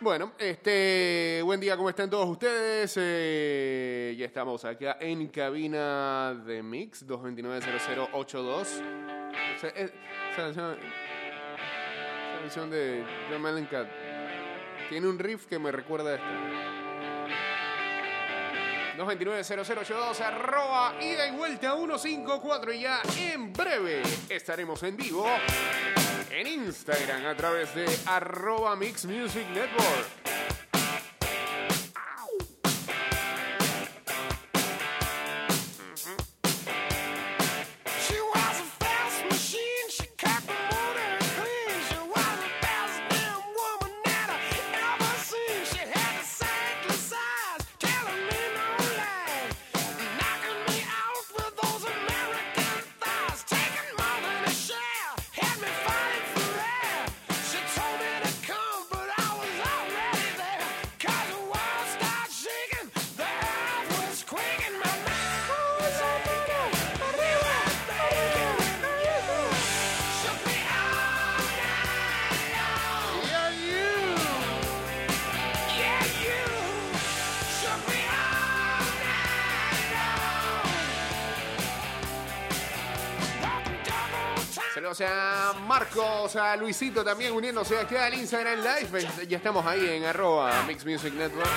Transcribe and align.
Bueno, 0.00 0.30
este, 0.38 1.40
buen 1.42 1.58
día, 1.58 1.76
¿cómo 1.76 1.90
están 1.90 2.08
todos 2.08 2.28
ustedes? 2.28 2.94
Eh, 2.96 4.14
ya 4.16 4.26
estamos 4.26 4.64
acá 4.64 4.96
en 5.00 5.26
cabina 5.26 6.34
de 6.46 6.62
Mix 6.62 7.04
229-0082. 7.04 8.62
Esa, 9.56 9.68
esa 9.70 9.92
canción, 10.36 10.76
esa 10.78 12.40
canción 12.40 12.70
de 12.70 13.04
John 13.28 13.42
Mellencamp 13.42 13.88
tiene 14.88 15.08
un 15.08 15.18
riff 15.18 15.46
que 15.46 15.58
me 15.58 15.72
recuerda 15.72 16.10
a 16.10 16.14
esta. 16.14 16.28
229-0082, 18.98 20.20
arroba, 20.20 20.94
ida 21.00 21.26
y 21.26 21.32
vuelta 21.32 21.74
154 21.74 22.72
y 22.72 22.80
ya 22.82 23.02
en 23.16 23.52
breve 23.52 24.02
estaremos 24.28 24.80
en 24.84 24.96
vivo 24.96 25.26
en 26.30 26.46
Instagram 26.46 27.26
a 27.26 27.34
través 27.36 27.74
de 27.74 27.86
arroba 28.06 28.76
Mix 28.76 29.04
Music 29.04 29.46
Network. 29.50 30.27
uniéndose 84.98 85.06
a 85.06 85.52
Marcos, 85.66 86.36
a 86.36 86.56
Luisito 86.56 87.04
también 87.04 87.32
uniéndose 87.32 87.78
aquí 87.78 87.94
al 87.96 88.14
Instagram 88.14 88.60
Live. 88.60 89.26
Ya 89.28 89.36
estamos 89.36 89.64
ahí 89.64 89.86
en 89.86 90.04
arroba 90.04 90.62
Mix 90.66 90.84
Music 90.84 91.12
Network. 91.14 91.48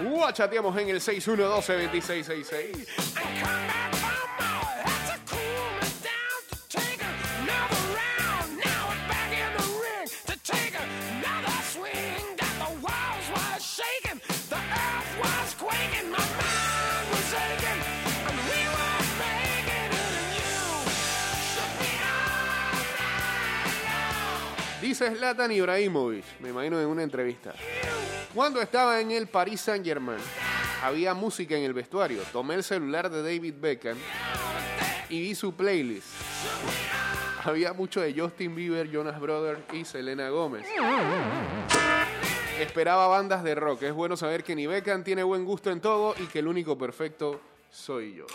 Uh, 0.00 0.32
chateamos 0.32 0.76
en 0.78 0.88
el 0.88 1.00
612 1.00 1.72
2666 1.82 3.09
Dice 25.00 25.16
Zlatan 25.16 25.50
Ibrahimovic, 25.50 26.40
me 26.40 26.50
imagino 26.50 26.78
en 26.78 26.86
una 26.86 27.02
entrevista. 27.02 27.54
Cuando 28.34 28.60
estaba 28.60 29.00
en 29.00 29.10
el 29.12 29.28
Paris 29.28 29.62
Saint 29.62 29.82
Germain, 29.82 30.20
había 30.82 31.14
música 31.14 31.56
en 31.56 31.62
el 31.62 31.72
vestuario. 31.72 32.20
Tomé 32.30 32.56
el 32.56 32.62
celular 32.62 33.08
de 33.08 33.22
David 33.22 33.54
Beckham 33.58 33.96
y 35.08 35.22
vi 35.22 35.34
su 35.34 35.54
playlist. 35.54 36.06
Había 37.44 37.72
mucho 37.72 38.02
de 38.02 38.12
Justin 38.12 38.54
Bieber, 38.54 38.90
Jonas 38.90 39.18
Brothers 39.18 39.60
y 39.72 39.86
Selena 39.86 40.28
Gómez. 40.28 40.66
Esperaba 42.58 43.06
bandas 43.06 43.42
de 43.42 43.54
rock. 43.54 43.84
Es 43.84 43.94
bueno 43.94 44.18
saber 44.18 44.44
que 44.44 44.54
ni 44.54 44.66
Beckham 44.66 45.02
tiene 45.02 45.22
buen 45.22 45.46
gusto 45.46 45.70
en 45.70 45.80
todo 45.80 46.14
y 46.18 46.26
que 46.26 46.40
el 46.40 46.46
único 46.46 46.76
perfecto 46.76 47.40
soy 47.70 48.16
yo. 48.16 48.26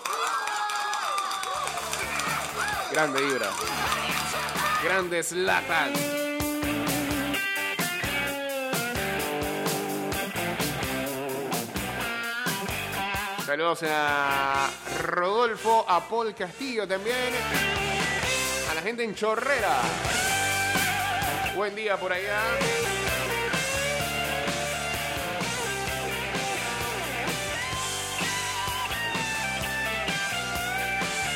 Grande 2.92 3.20
Ibra. 3.24 3.52
Grande 4.84 5.22
Zlatan. 5.22 6.25
Saludos 13.46 13.84
a 13.88 14.72
Rodolfo, 15.04 15.86
a 15.88 16.10
Paul 16.10 16.34
Castillo 16.34 16.88
también. 16.88 17.16
A 18.72 18.74
la 18.74 18.82
gente 18.82 19.04
en 19.04 19.14
Chorrera. 19.14 19.82
Buen 21.56 21.76
día 21.76 21.96
por 21.96 22.12
allá. 22.12 22.42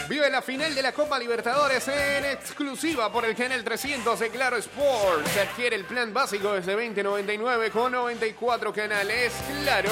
Vive 0.10 0.32
la 0.32 0.42
final 0.42 0.74
de 0.74 0.82
la 0.82 0.92
Copa 0.92 1.20
Libertadores 1.20 1.88
en 1.90 2.26
exclusiva 2.26 3.12
por 3.12 3.24
el 3.26 3.36
canal 3.36 3.64
300 3.64 4.20
de 4.20 4.30
Claro 4.32 4.58
Sports. 4.58 5.30
Se 5.30 5.42
adquiere 5.42 5.76
el 5.76 5.86
plan 5.86 6.12
básico 6.12 6.54
desde 6.54 6.72
2099 6.72 7.70
con 7.70 7.92
94 7.92 8.74
canales. 8.74 9.32
Claro. 9.62 9.92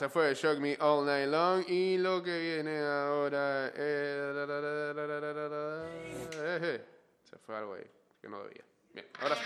Se 0.00 0.08
fue 0.08 0.34
Shock 0.34 0.60
Me 0.60 0.78
All 0.80 1.04
Night 1.04 1.28
Long 1.28 1.62
y 1.68 1.98
lo 1.98 2.22
que 2.22 2.38
viene 2.38 2.78
ahora 2.80 3.66
es... 3.66 3.74
Eh, 6.32 6.80
Se 7.24 7.36
fue 7.36 7.54
algo 7.54 7.74
ahí 7.74 7.84
que 8.18 8.26
no 8.30 8.42
debía. 8.42 8.64
Bien, 8.94 9.06
ahora 9.20 9.36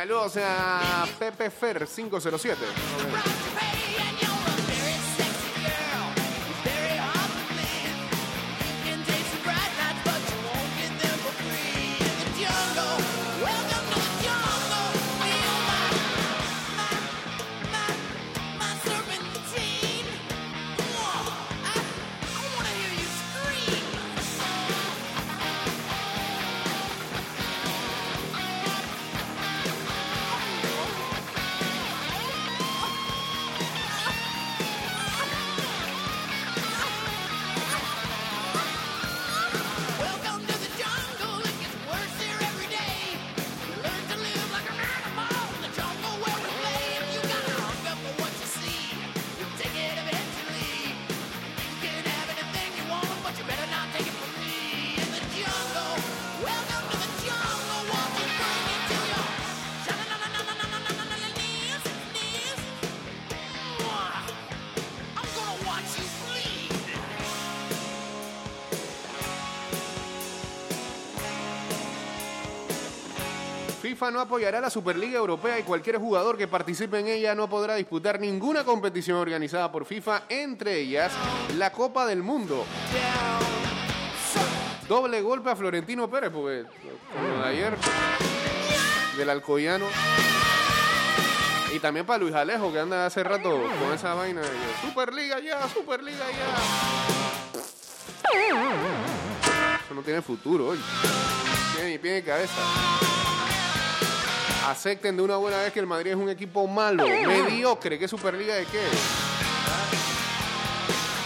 Saludos 0.00 0.38
a 0.38 1.06
Pepe 1.18 1.50
Fer 1.50 1.86
507. 1.86 2.56
Welcome 2.64 3.59
FIFA 73.90 74.12
no 74.12 74.20
apoyará 74.20 74.60
la 74.60 74.70
Superliga 74.70 75.18
Europea 75.18 75.58
y 75.58 75.64
cualquier 75.64 75.98
jugador 75.98 76.38
que 76.38 76.46
participe 76.46 77.00
en 77.00 77.08
ella 77.08 77.34
no 77.34 77.50
podrá 77.50 77.74
disputar 77.74 78.20
ninguna 78.20 78.62
competición 78.62 79.16
organizada 79.16 79.72
por 79.72 79.84
FIFA, 79.84 80.22
entre 80.28 80.78
ellas 80.78 81.10
la 81.58 81.72
Copa 81.72 82.06
del 82.06 82.22
Mundo. 82.22 82.64
Doble 84.88 85.20
golpe 85.22 85.50
a 85.50 85.56
Florentino 85.56 86.08
Pérez, 86.08 86.30
porque 86.30 86.66
como 87.12 87.42
de 87.42 87.48
ayer, 87.48 87.76
del 89.16 89.28
Alcoyano. 89.28 89.86
Y 91.74 91.80
también 91.80 92.06
para 92.06 92.20
Luis 92.20 92.34
Alejo, 92.34 92.72
que 92.72 92.78
anda 92.78 93.06
hace 93.06 93.24
rato 93.24 93.50
con 93.50 93.92
esa 93.92 94.14
vaina 94.14 94.40
de 94.40 94.48
Superliga 94.86 95.40
ya, 95.40 95.68
Superliga 95.68 96.30
ya. 96.30 96.46
Eso 99.84 99.94
no 99.94 100.02
tiene 100.02 100.22
futuro 100.22 100.68
hoy. 100.68 100.78
Tiene 101.74 101.90
ni 101.90 101.98
pie 101.98 102.14
ni 102.14 102.22
cabeza. 102.22 103.09
Acepten 104.66 105.16
de 105.16 105.22
una 105.22 105.36
buena 105.36 105.58
vez 105.58 105.72
que 105.72 105.80
el 105.80 105.86
Madrid 105.86 106.10
es 106.10 106.16
un 106.16 106.28
equipo 106.28 106.66
malo, 106.66 107.04
mediocre. 107.06 107.98
¿Qué 107.98 108.06
Superliga 108.06 108.54
de 108.54 108.66
qué? 108.66 108.82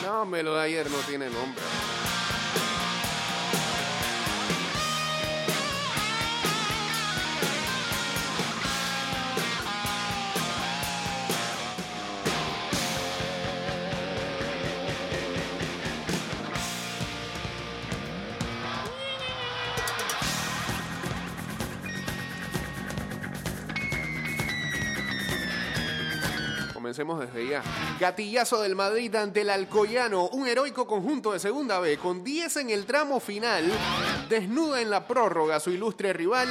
No, 0.05 0.25
me 0.25 0.43
lo 0.43 0.55
de 0.55 0.63
ayer 0.63 0.91
no 0.91 0.99
tiene 0.99 1.29
nombre. 1.31 1.63
Comencemos 26.95 27.19
desde 27.19 27.49
ya. 27.49 27.63
Gatillazo 27.99 28.63
del 28.63 28.77
Madrid 28.77 29.13
ante 29.17 29.41
el 29.41 29.51
Alcoyano, 29.51 30.29
un 30.29 30.47
heroico 30.47 30.87
conjunto 30.87 31.33
de 31.33 31.41
segunda 31.41 31.81
B 31.81 31.99
con 31.99 32.23
10 32.23 32.59
en 32.59 32.71
el 32.71 32.87
tramo 32.87 33.19
final, 33.19 33.65
desnuda 34.29 34.81
en 34.81 34.91
la 34.91 35.05
prórroga 35.05 35.59
su 35.59 35.73
ilustre 35.73 36.13
rival 36.13 36.49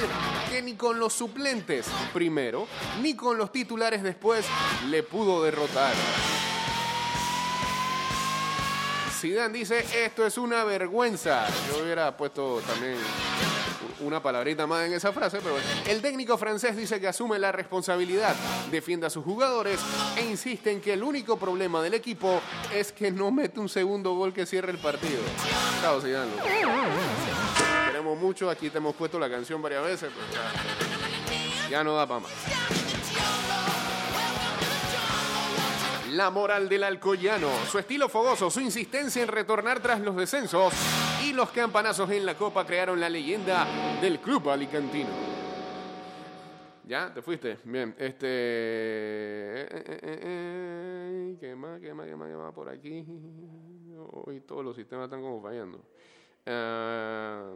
que 0.49 0.61
ni 0.61 0.73
con 0.73 0.99
los 0.99 1.13
suplentes 1.13 1.85
primero, 2.11 2.67
ni 3.01 3.15
con 3.15 3.37
los 3.37 3.53
titulares 3.53 4.03
después 4.03 4.45
le 4.89 5.01
pudo 5.01 5.41
derrotar. 5.41 5.93
Zidane 9.23 9.57
dice, 9.57 9.85
esto 10.03 10.25
es 10.25 10.37
una 10.37 10.65
vergüenza. 10.65 11.47
Yo 11.71 11.81
hubiera 11.81 12.17
puesto 12.17 12.59
también 12.67 12.97
una 14.01 14.21
palabrita 14.21 14.67
más 14.67 14.85
en 14.85 14.91
esa 14.91 15.13
frase, 15.13 15.39
pero 15.41 15.55
el 15.87 16.01
técnico 16.01 16.37
francés 16.37 16.75
dice 16.75 16.99
que 16.99 17.07
asume 17.07 17.39
la 17.39 17.53
responsabilidad, 17.53 18.35
defiende 18.69 19.07
a 19.07 19.09
sus 19.09 19.23
jugadores 19.23 19.79
e 20.17 20.25
insiste 20.25 20.73
en 20.73 20.81
que 20.81 20.91
el 20.91 21.03
único 21.03 21.37
problema 21.39 21.81
del 21.81 21.93
equipo 21.93 22.41
es 22.73 22.91
que 22.91 23.11
no 23.11 23.31
mete 23.31 23.61
un 23.61 23.69
segundo 23.69 24.13
gol 24.13 24.33
que 24.33 24.45
cierre 24.45 24.73
el 24.73 24.77
partido. 24.77 25.21
Chao, 25.81 26.01
Zidane. 26.01 26.33
Queremos 27.85 28.19
mucho, 28.19 28.49
aquí 28.49 28.69
te 28.69 28.79
hemos 28.79 28.93
puesto 28.93 29.17
la 29.19 29.29
canción 29.29 29.61
varias 29.61 29.85
veces, 29.85 30.11
pero 30.13 30.43
ya, 30.43 31.69
ya 31.69 31.81
no 31.81 31.95
da 31.95 32.05
para 32.05 32.19
más. 32.19 32.31
La 36.13 36.29
moral 36.29 36.69
del 36.69 36.83
Alcoyano, 36.83 37.49
su 37.65 37.79
estilo 37.79 38.07
fogoso, 38.07 38.51
su 38.51 38.59
insistencia 38.59 39.23
en 39.23 39.27
retornar 39.29 39.79
tras 39.79 39.99
los 39.99 40.15
descensos 40.15 40.71
y 41.23 41.33
los 41.33 41.49
campanazos 41.49 42.07
en 42.11 42.23
la 42.23 42.35
Copa 42.37 42.67
crearon 42.67 42.99
la 42.99 43.09
leyenda 43.09 43.65
del 43.99 44.19
club 44.19 44.47
alicantino. 44.51 45.09
¿Ya? 46.85 47.11
¿Te 47.11 47.23
fuiste? 47.23 47.57
Bien, 47.63 47.95
este... 47.97 48.27
eh, 48.27 49.67
eh, 49.71 49.99
eh, 50.03 50.19
eh, 50.21 51.37
¿Qué 51.39 51.55
más? 51.55 51.81
¿Qué 51.81 51.95
más? 51.95 52.05
¿Qué 52.05 52.15
más? 52.15 52.29
¿Qué 52.29 52.35
más 52.35 52.53
por 52.53 52.69
aquí? 52.69 53.03
Hoy 54.11 54.41
todos 54.41 54.63
los 54.63 54.75
sistemas 54.75 55.05
están 55.05 55.21
como 55.21 55.41
fallando. 55.41 55.83
Ah, 56.45 57.53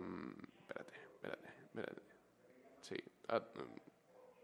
espérate, 0.62 0.94
espérate, 1.14 1.48
espérate. 1.64 2.02
Sí, 2.82 2.96
ah, 3.28 3.40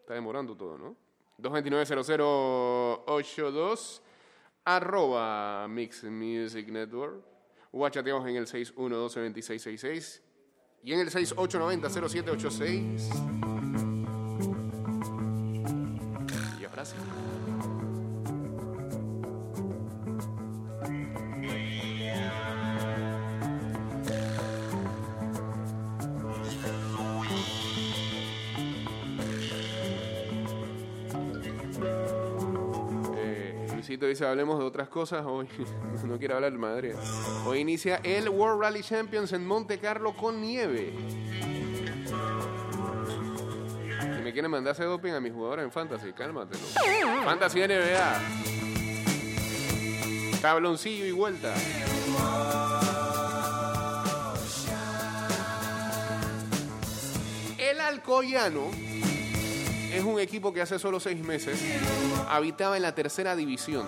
está 0.02 0.14
demorando 0.14 0.56
todo, 0.56 0.78
¿no? 0.78 1.13
229-0082 1.40 4.02
arroba 4.66 5.68
Mix 5.68 6.04
Music 6.04 6.70
Network. 6.70 7.24
Guachateamos 7.72 8.28
en 8.28 8.36
el 8.36 8.48
612-2666 8.48 10.22
y 10.84 10.94
en 10.94 11.00
el 11.00 11.10
6890-0786. 11.10 13.53
Dice, 34.14 34.28
hablemos 34.28 34.60
de 34.60 34.66
otras 34.66 34.90
cosas. 34.90 35.26
Hoy 35.26 35.48
no 36.06 36.20
quiero 36.20 36.36
hablar 36.36 36.52
Madrid. 36.54 36.94
Hoy 37.46 37.60
inicia 37.60 38.00
el 38.04 38.30
World 38.30 38.62
Rally 38.62 38.84
Champions 38.84 39.34
en 39.34 39.46
Monte 39.46 39.80
Carlo 39.80 40.16
con 40.16 40.40
nieve. 40.40 40.94
Si 44.00 44.22
me 44.22 44.32
quieren 44.32 44.52
mandar 44.52 44.74
ese 44.74 44.84
doping 44.84 45.14
a 45.14 45.20
mis 45.20 45.34
jugadores 45.34 45.66
en 45.66 45.72
Fantasy, 45.72 46.14
cálmate. 46.14 46.58
Fantasy 47.24 47.60
NBA. 47.60 48.22
Tabloncillo 50.42 51.06
y 51.06 51.12
vuelta. 51.12 51.54
El 57.58 57.80
Alcoyano 57.82 58.70
es 59.94 60.04
un 60.04 60.20
equipo 60.20 60.54
que 60.54 60.62
hace 60.62 60.80
solo 60.80 61.00
seis 61.00 61.20
meses 61.24 61.60
habitaba 62.30 62.76
en 62.76 62.84
la 62.84 62.94
tercera 62.96 63.36
división. 63.36 63.86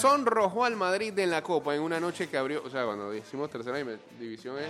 Sonrojó 0.00 0.64
al 0.64 0.76
Madrid 0.76 1.18
en 1.18 1.30
la 1.30 1.42
Copa 1.42 1.74
en 1.74 1.80
una 1.80 1.98
noche 1.98 2.28
que 2.28 2.36
abrió, 2.36 2.62
o 2.64 2.70
sea, 2.70 2.84
cuando 2.84 3.10
decimos 3.10 3.50
tercera 3.50 3.78
div- 3.80 3.98
división 4.18 4.58
es, 4.58 4.66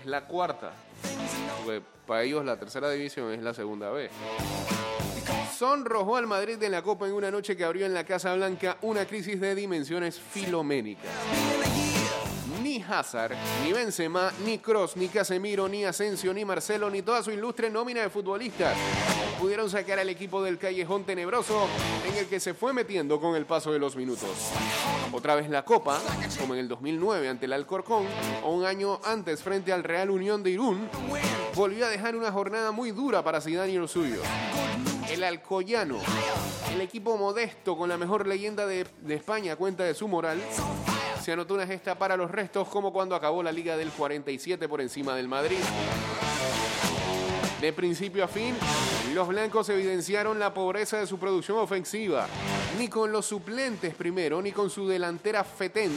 es 0.00 0.06
la 0.06 0.22
cuarta, 0.26 0.72
porque 1.64 1.82
para 2.06 2.22
ellos 2.22 2.44
la 2.44 2.56
tercera 2.58 2.90
división 2.90 3.32
es 3.32 3.42
la 3.42 3.52
segunda 3.52 3.90
B. 3.90 4.08
Sonrojó 5.58 6.16
al 6.16 6.26
Madrid 6.26 6.60
en 6.62 6.72
la 6.72 6.82
Copa 6.82 7.06
en 7.06 7.12
una 7.12 7.30
noche 7.30 7.56
que 7.56 7.64
abrió 7.64 7.86
en 7.86 7.94
la 7.94 8.04
Casa 8.04 8.34
Blanca 8.34 8.78
una 8.82 9.04
crisis 9.06 9.40
de 9.40 9.54
dimensiones 9.54 10.18
filoménicas. 10.18 11.10
Ni 12.74 12.82
Hazard, 12.82 13.36
ni 13.62 13.72
Benzema, 13.72 14.32
ni 14.44 14.58
Cross, 14.58 14.96
ni 14.96 15.06
Casemiro, 15.06 15.68
ni 15.68 15.84
Asensio, 15.84 16.34
ni 16.34 16.44
Marcelo, 16.44 16.90
ni 16.90 17.02
toda 17.02 17.22
su 17.22 17.30
ilustre 17.30 17.70
nómina 17.70 18.00
de 18.00 18.10
futbolistas 18.10 18.76
pudieron 19.40 19.70
sacar 19.70 20.00
al 20.00 20.08
equipo 20.08 20.42
del 20.42 20.58
callejón 20.58 21.04
tenebroso 21.04 21.68
en 22.04 22.16
el 22.16 22.26
que 22.26 22.40
se 22.40 22.52
fue 22.52 22.72
metiendo 22.72 23.20
con 23.20 23.36
el 23.36 23.46
paso 23.46 23.70
de 23.70 23.78
los 23.78 23.94
minutos. 23.94 24.28
Otra 25.12 25.36
vez 25.36 25.48
la 25.48 25.64
Copa, 25.64 26.00
como 26.40 26.54
en 26.54 26.60
el 26.60 26.68
2009 26.68 27.28
ante 27.28 27.46
el 27.46 27.52
Alcorcón, 27.52 28.06
o 28.42 28.50
un 28.50 28.64
año 28.64 28.98
antes 29.04 29.40
frente 29.40 29.72
al 29.72 29.84
Real 29.84 30.10
Unión 30.10 30.42
de 30.42 30.50
Irún, 30.50 30.88
volvió 31.54 31.86
a 31.86 31.90
dejar 31.90 32.16
una 32.16 32.32
jornada 32.32 32.72
muy 32.72 32.90
dura 32.90 33.22
para 33.22 33.40
Zidane 33.40 33.70
y 33.70 33.78
los 33.78 33.92
suyos. 33.92 34.26
El 35.08 35.22
Alcoyano, 35.22 36.00
el 36.72 36.80
equipo 36.80 37.16
modesto 37.16 37.76
con 37.76 37.88
la 37.88 37.96
mejor 37.96 38.26
leyenda 38.26 38.66
de, 38.66 38.84
de 39.02 39.14
España, 39.14 39.54
cuenta 39.54 39.84
de 39.84 39.94
su 39.94 40.08
moral, 40.08 40.42
se 41.24 41.32
anotó 41.32 41.54
una 41.54 41.66
gesta 41.66 41.94
para 41.94 42.18
los 42.18 42.30
restos 42.30 42.68
como 42.68 42.92
cuando 42.92 43.16
acabó 43.16 43.42
la 43.42 43.50
Liga 43.50 43.78
del 43.78 43.88
47 43.88 44.68
por 44.68 44.82
encima 44.82 45.16
del 45.16 45.26
Madrid. 45.26 45.56
De 47.62 47.72
principio 47.72 48.24
a 48.24 48.28
fin, 48.28 48.54
los 49.14 49.28
blancos 49.28 49.70
evidenciaron 49.70 50.38
la 50.38 50.52
pobreza 50.52 50.98
de 50.98 51.06
su 51.06 51.18
producción 51.18 51.56
ofensiva. 51.56 52.26
Ni 52.78 52.88
con 52.88 53.10
los 53.10 53.24
suplentes 53.24 53.94
primero, 53.94 54.42
ni 54.42 54.52
con 54.52 54.68
su 54.68 54.86
delantera 54.86 55.44
Fetén, 55.44 55.92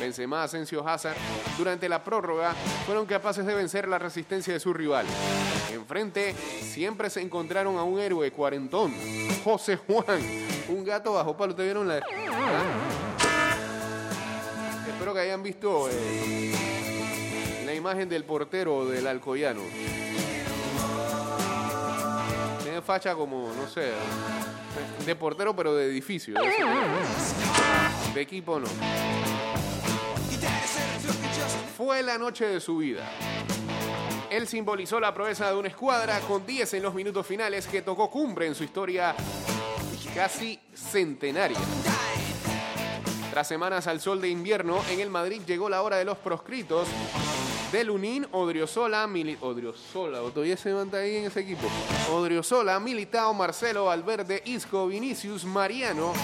Benzema, 0.00 0.42
Asensio 0.42 0.84
Hazard, 0.84 1.16
durante 1.56 1.88
la 1.88 2.02
prórroga 2.02 2.52
fueron 2.84 3.06
capaces 3.06 3.46
de 3.46 3.54
vencer 3.54 3.86
la 3.86 4.00
resistencia 4.00 4.52
de 4.52 4.58
su 4.58 4.74
rival. 4.74 5.06
Enfrente 5.70 6.34
siempre 6.34 7.10
se 7.10 7.20
encontraron 7.20 7.78
a 7.78 7.84
un 7.84 8.00
héroe 8.00 8.32
cuarentón, 8.32 8.92
José 9.44 9.76
Juan, 9.76 10.20
un 10.68 10.84
gato 10.84 11.12
bajo 11.12 11.36
palo. 11.36 11.54
¿Te 11.54 11.62
vieron 11.62 11.86
la...? 11.86 12.00
Que 15.12 15.20
hayan 15.20 15.42
visto 15.42 15.88
eh, 15.90 16.52
la 17.64 17.74
imagen 17.74 18.08
del 18.10 18.24
portero 18.24 18.84
del 18.86 19.06
Alcoyano. 19.06 19.62
Tiene 22.62 22.82
facha 22.82 23.14
como, 23.14 23.50
no 23.54 23.66
sé, 23.68 23.90
de 25.06 25.16
portero 25.16 25.56
pero 25.56 25.74
de 25.74 25.86
edificio. 25.86 26.34
de. 26.34 26.50
De 28.14 28.20
equipo 28.20 28.60
no. 28.60 28.68
Fue 31.76 32.02
la 32.02 32.18
noche 32.18 32.46
de 32.46 32.60
su 32.60 32.76
vida. 32.76 33.10
Él 34.30 34.46
simbolizó 34.46 35.00
la 35.00 35.14
proeza 35.14 35.50
de 35.50 35.56
una 35.56 35.68
escuadra 35.68 36.20
con 36.20 36.44
10 36.44 36.74
en 36.74 36.82
los 36.82 36.94
minutos 36.94 37.26
finales 37.26 37.66
que 37.66 37.80
tocó 37.80 38.10
cumbre 38.10 38.46
en 38.46 38.54
su 38.54 38.62
historia 38.62 39.14
casi 40.14 40.60
centenaria. 40.74 41.58
Tras 43.38 43.46
semanas 43.46 43.86
al 43.86 44.00
sol 44.00 44.20
de 44.20 44.28
invierno, 44.28 44.82
en 44.90 44.98
el 44.98 45.10
Madrid 45.10 45.40
llegó 45.46 45.68
la 45.68 45.82
hora 45.82 45.94
de 45.94 46.04
los 46.04 46.18
proscritos 46.18 46.88
de 47.70 47.84
Lunín, 47.84 48.26
Odriozola, 48.32 49.06
Mili 49.06 49.38
Odriozola, 49.40 50.18
todavía 50.34 50.56
se 50.56 50.70
levanta 50.70 51.04
en 51.04 51.26
ese 51.26 51.38
equipo. 51.38 51.68
Odriozola, 52.12 52.80
Militao, 52.80 53.32
Marcelo, 53.34 53.84
Valverde, 53.84 54.42
Isco, 54.44 54.88
Vinicius, 54.88 55.44
Mariano, 55.44 56.14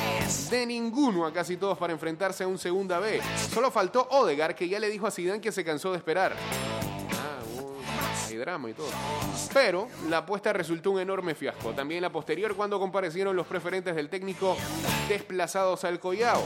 de 0.50 0.66
ninguno 0.66 1.25
a 1.25 1.33
casi 1.33 1.56
todos 1.56 1.78
para 1.78 1.92
enfrentarse 1.92 2.42
a 2.42 2.49
un 2.49 2.59
segunda 2.59 2.99
B. 2.99 3.21
Solo 3.49 3.71
faltó 3.71 4.09
Odegar, 4.11 4.56
que 4.56 4.68
ya 4.68 4.80
le 4.80 4.90
dijo 4.90 5.06
a 5.06 5.12
Zidane 5.12 5.40
que 5.40 5.52
se 5.52 5.64
cansó 5.64 5.92
de 5.92 5.99
esperar. 5.99 6.35
Ah, 7.12 8.26
hay 8.26 8.37
drama 8.37 8.71
y 8.71 8.75
todo. 8.75 8.88
Pero 9.52 9.87
la 10.09 10.18
apuesta 10.18 10.52
resultó 10.52 10.90
un 10.90 10.99
enorme 10.99 11.37
fiasco. 11.37 11.71
También 11.75 12.02
la 12.02 12.11
posterior 12.11 12.56
cuando 12.56 12.80
comparecieron 12.80 13.37
los 13.37 13.47
preferentes 13.47 13.94
del 13.94 14.09
técnico 14.09 14.56
desplazados 15.09 15.85
al 15.85 16.00
Collao. 16.00 16.42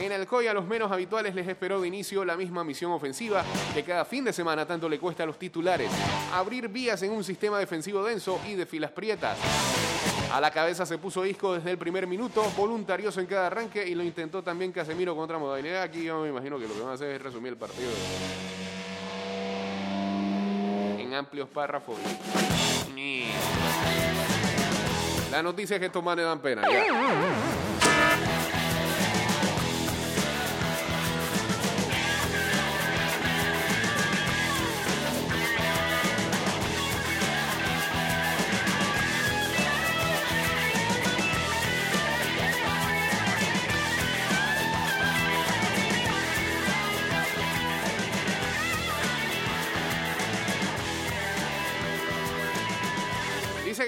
En 0.00 0.12
Alcoy 0.12 0.46
a 0.46 0.54
los 0.54 0.66
menos 0.66 0.90
habituales 0.90 1.34
les 1.34 1.46
esperó 1.46 1.78
de 1.78 1.86
inicio 1.86 2.24
la 2.24 2.34
misma 2.34 2.64
misión 2.64 2.90
ofensiva 2.90 3.44
que 3.74 3.84
cada 3.84 4.06
fin 4.06 4.24
de 4.24 4.32
semana 4.32 4.64
tanto 4.64 4.88
le 4.88 4.98
cuesta 4.98 5.24
a 5.24 5.26
los 5.26 5.38
titulares. 5.38 5.90
Abrir 6.32 6.68
vías 6.68 7.02
en 7.02 7.12
un 7.12 7.22
sistema 7.22 7.58
defensivo 7.58 8.02
denso 8.02 8.40
y 8.48 8.54
de 8.54 8.64
filas 8.64 8.92
prietas. 8.92 9.36
A 10.32 10.40
la 10.40 10.50
cabeza 10.50 10.86
se 10.86 10.96
puso 10.96 11.26
Isco 11.26 11.52
desde 11.52 11.72
el 11.72 11.76
primer 11.76 12.06
minuto, 12.06 12.42
voluntarioso 12.56 13.20
en 13.20 13.26
cada 13.26 13.48
arranque 13.48 13.86
y 13.86 13.94
lo 13.94 14.02
intentó 14.02 14.42
también 14.42 14.72
Casemiro 14.72 15.14
con 15.14 15.24
otra 15.24 15.36
modalidad. 15.36 15.82
Aquí 15.82 16.02
yo 16.04 16.22
me 16.22 16.30
imagino 16.30 16.58
que 16.58 16.66
lo 16.66 16.72
que 16.72 16.80
van 16.80 16.92
a 16.92 16.94
hacer 16.94 17.10
es 17.10 17.20
resumir 17.20 17.52
el 17.52 17.58
partido 17.58 17.90
en 20.98 21.14
amplios 21.14 21.48
párrafos. 21.50 21.96
La 25.30 25.42
noticia 25.42 25.76
es 25.76 25.80
que 25.80 25.86
estos 25.86 26.02
manes 26.02 26.24
dan 26.24 26.40
pena. 26.40 26.62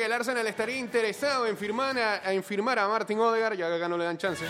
Que 0.03 0.07
el 0.07 0.13
Arsenal 0.13 0.45
estaría 0.49 0.79
interesado 0.79 1.47
en 1.47 1.57
firmar 1.57 1.97
a, 1.97 2.33
en 2.33 2.43
firmar 2.43 2.77
a 2.77 2.89
Martin 2.89 3.21
Odegaard, 3.21 3.55
ya 3.55 3.69
que 3.69 3.75
acá 3.77 3.89
no 3.89 3.97
le 3.97 4.05
dan 4.05 4.19
chance. 4.19 4.45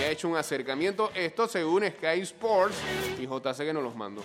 Y 0.00 0.02
ha 0.02 0.10
hecho 0.10 0.28
un 0.28 0.36
acercamiento, 0.36 1.12
esto 1.14 1.46
según 1.46 1.84
Sky 1.84 2.22
Sports 2.22 2.74
y 3.20 3.24
JC 3.24 3.58
que 3.58 3.72
nos 3.72 3.84
los 3.84 3.94
mandó. 3.94 4.24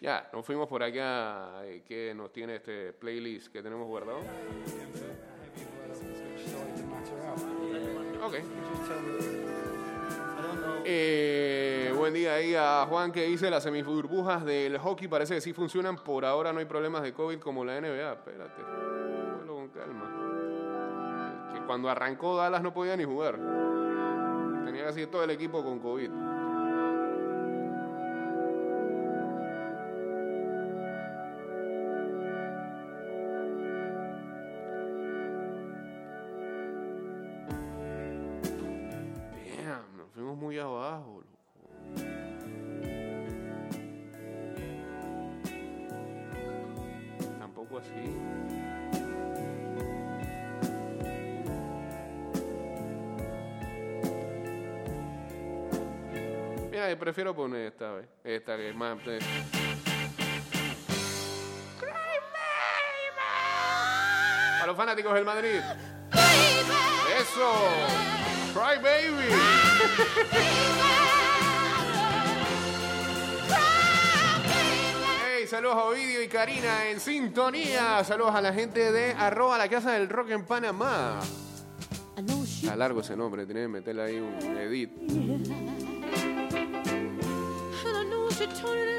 Ya, 0.00 0.30
nos 0.32 0.46
fuimos 0.46 0.66
por 0.66 0.82
acá, 0.82 1.62
eh, 1.64 1.82
que 1.84 2.14
nos 2.14 2.32
tiene 2.32 2.56
este 2.56 2.94
playlist 2.94 3.52
que 3.52 3.62
tenemos 3.62 3.86
guardado. 3.86 4.20
Ok. 8.22 8.34
Eh, 10.86 11.92
buen 11.96 12.14
día 12.14 12.34
ahí 12.34 12.54
a 12.54 12.86
Juan 12.88 13.12
que 13.12 13.26
dice 13.26 13.50
las 13.50 13.62
semiburbujas 13.62 14.42
del 14.46 14.78
hockey 14.78 15.06
parece 15.06 15.34
que 15.34 15.42
sí 15.42 15.52
funcionan. 15.52 15.96
Por 15.96 16.24
ahora 16.24 16.52
no 16.54 16.60
hay 16.60 16.64
problemas 16.64 17.02
de 17.02 17.12
COVID 17.12 17.38
como 17.38 17.62
la 17.62 17.78
NBA. 17.78 18.12
Espérate. 18.12 18.62
Cógelo 18.62 19.54
con 19.54 19.68
calma. 19.68 21.52
Que 21.52 21.60
cuando 21.66 21.90
arrancó 21.90 22.36
Dallas 22.36 22.62
no 22.62 22.72
podía 22.72 22.96
ni 22.96 23.04
jugar. 23.04 23.38
Tenía 24.64 24.84
casi 24.84 25.06
todo 25.06 25.24
el 25.24 25.30
equipo 25.30 25.62
con 25.62 25.78
COVID. 25.78 26.10
Prefiero 57.10 57.34
poner 57.34 57.72
esta 57.72 57.90
vez. 57.90 58.06
Esta 58.22 58.56
que 58.56 58.68
es 58.70 58.76
más. 58.76 58.96
eh. 59.04 59.18
A 64.62 64.66
los 64.66 64.76
fanáticos 64.76 65.12
del 65.14 65.24
Madrid. 65.24 65.58
Eso. 67.20 67.68
Cry 68.54 68.80
baby. 68.80 69.26
Hey, 75.24 75.48
saludos 75.48 75.76
a 75.78 75.84
Ovidio 75.86 76.22
y 76.22 76.28
Karina 76.28 76.90
en 76.90 77.00
sintonía. 77.00 78.04
Saludos 78.04 78.36
a 78.36 78.40
la 78.40 78.52
gente 78.52 78.92
de 78.92 79.14
arroba 79.14 79.58
la 79.58 79.68
casa 79.68 79.90
del 79.92 80.08
rock 80.08 80.30
en 80.30 80.44
Panamá. 80.44 81.18
Está 82.62 82.76
largo 82.76 83.00
ese 83.00 83.16
nombre, 83.16 83.46
tiene 83.46 83.62
que 83.62 83.68
meterle 83.68 84.02
ahí 84.02 84.20
un 84.20 84.56
edit. 84.58 85.69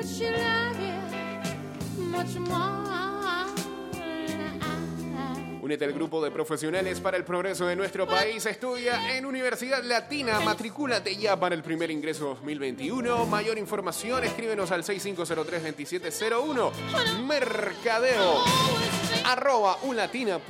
You 0.03 0.27
you 1.97 2.03
much 2.09 2.35
more. 2.39 2.81
Únete 5.61 5.85
al 5.85 5.93
grupo 5.93 6.23
de 6.23 6.31
profesionales 6.31 6.99
para 6.99 7.17
el 7.17 7.23
progreso 7.23 7.67
de 7.67 7.75
nuestro 7.75 8.07
país. 8.07 8.43
Estudia 8.47 9.15
en 9.15 9.27
Universidad 9.27 9.83
Latina. 9.83 10.39
Matricúlate 10.39 11.15
ya 11.15 11.39
para 11.39 11.53
el 11.53 11.61
primer 11.61 11.91
ingreso 11.91 12.29
2021. 12.29 13.27
Mayor 13.27 13.59
información, 13.59 14.23
escríbenos 14.23 14.71
al 14.71 14.83
6503-2701. 14.83 16.71
Mercadeo 17.25 18.43
arroba 19.23 19.77
ulatina.edu.pa. 19.83 20.41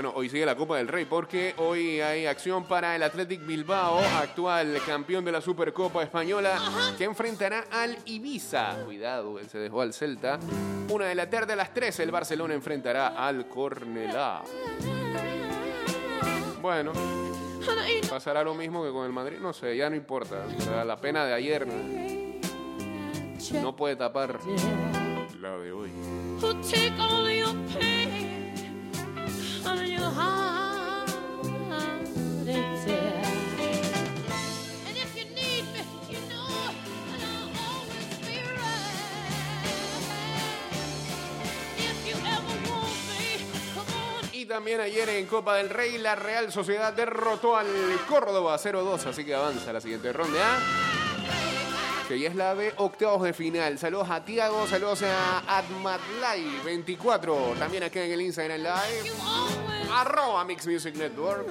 Bueno, 0.00 0.16
hoy 0.16 0.30
sigue 0.30 0.46
la 0.46 0.56
Copa 0.56 0.78
del 0.78 0.88
Rey 0.88 1.04
porque 1.04 1.52
hoy 1.58 2.00
hay 2.00 2.24
acción 2.24 2.64
para 2.64 2.96
el 2.96 3.02
Athletic 3.02 3.44
Bilbao, 3.44 3.98
actual 3.98 4.80
campeón 4.86 5.26
de 5.26 5.32
la 5.32 5.42
Supercopa 5.42 6.02
Española, 6.02 6.58
que 6.96 7.04
enfrentará 7.04 7.66
al 7.70 7.98
Ibiza. 8.06 8.82
Cuidado, 8.86 9.38
él 9.38 9.46
se 9.50 9.58
dejó 9.58 9.82
al 9.82 9.92
Celta. 9.92 10.38
Una 10.88 11.04
de 11.04 11.14
la 11.14 11.28
tarde 11.28 11.52
a 11.52 11.56
las 11.56 11.74
3, 11.74 12.00
el 12.00 12.10
Barcelona 12.10 12.54
enfrentará 12.54 13.08
al 13.08 13.46
Cornelá. 13.46 14.40
Bueno, 16.62 16.92
pasará 18.08 18.42
lo 18.42 18.54
mismo 18.54 18.82
que 18.82 18.92
con 18.92 19.04
el 19.04 19.12
Madrid. 19.12 19.36
No 19.38 19.52
sé, 19.52 19.76
ya 19.76 19.90
no 19.90 19.96
importa. 19.96 20.46
La 20.82 20.96
pena 20.96 21.26
de 21.26 21.34
ayer 21.34 21.66
no 23.52 23.76
puede 23.76 23.96
tapar 23.96 24.40
la 25.42 25.58
de 25.58 25.72
hoy. 25.72 25.90
También 44.50 44.80
ayer 44.80 45.08
en 45.08 45.26
Copa 45.26 45.54
del 45.54 45.70
Rey 45.70 45.96
la 45.96 46.16
Real 46.16 46.52
Sociedad 46.52 46.92
derrotó 46.92 47.56
al 47.56 47.66
Córdoba 48.06 48.58
0-2, 48.58 49.06
así 49.06 49.24
que 49.24 49.34
avanza 49.34 49.72
la 49.72 49.80
siguiente 49.80 50.12
ronda. 50.12 50.99
Que 52.10 52.18
ya 52.18 52.28
es 52.28 52.34
la 52.34 52.56
de 52.56 52.74
octavos 52.76 53.22
de 53.22 53.32
final. 53.32 53.78
Saludos 53.78 54.10
a 54.10 54.24
Tiago, 54.24 54.66
saludos 54.66 55.04
a 55.04 55.62
Admatlay24, 55.62 57.56
también 57.56 57.84
acá 57.84 58.04
en 58.04 58.10
el 58.10 58.22
Instagram 58.22 58.62
Live. 58.62 59.12
Arroba 59.92 60.44
Mix 60.44 60.66
Music 60.66 60.96
Network. 60.96 61.46